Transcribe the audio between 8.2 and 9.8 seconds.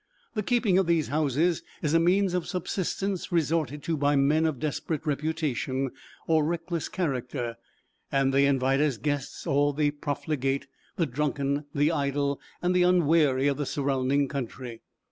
they invite as guests all